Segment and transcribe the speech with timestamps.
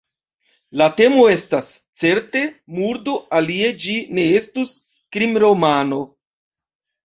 [0.79, 1.69] La temo estas,
[2.01, 2.41] certe,
[2.79, 4.77] murdo– alie ĝi ne estus
[5.15, 6.05] krimromano.